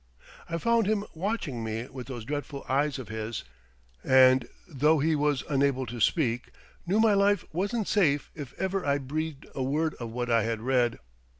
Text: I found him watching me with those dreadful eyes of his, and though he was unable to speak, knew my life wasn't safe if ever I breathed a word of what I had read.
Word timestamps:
I 0.49 0.57
found 0.57 0.87
him 0.87 1.03
watching 1.13 1.63
me 1.63 1.85
with 1.87 2.07
those 2.07 2.25
dreadful 2.25 2.65
eyes 2.67 2.97
of 2.97 3.09
his, 3.09 3.43
and 4.03 4.49
though 4.67 4.97
he 4.97 5.15
was 5.15 5.43
unable 5.47 5.85
to 5.85 5.99
speak, 5.99 6.45
knew 6.87 6.99
my 6.99 7.13
life 7.13 7.45
wasn't 7.53 7.87
safe 7.87 8.31
if 8.33 8.55
ever 8.59 8.83
I 8.83 8.97
breathed 8.97 9.45
a 9.53 9.61
word 9.61 9.93
of 9.99 10.09
what 10.09 10.31
I 10.31 10.41
had 10.41 10.61
read. 10.61 10.97